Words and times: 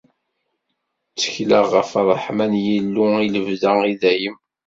Ttekleɣ 1.11 1.65
ɣef 1.75 1.91
ṛṛeḥma 2.07 2.45
n 2.51 2.53
Yillu, 2.65 3.05
i 3.25 3.27
lebda, 3.33 3.73
i 3.91 3.93
dayem. 4.01 4.35